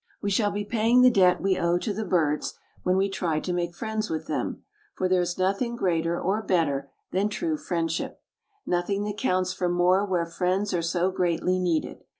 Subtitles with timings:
[0.19, 3.53] We shall be paying the debt we owe to the birds when we try to
[3.53, 4.63] make friends with them,
[4.95, 8.19] for there is nothing greater or better than true friendship,
[8.65, 12.03] nothing that counts for more where friends are so greatly needed.